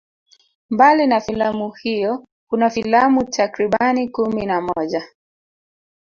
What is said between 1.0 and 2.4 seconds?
na filamu hiyo